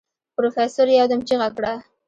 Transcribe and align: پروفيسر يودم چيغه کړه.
پروفيسر 0.35 0.85
يودم 0.97 1.21
چيغه 1.27 1.49
کړه. 1.55 1.73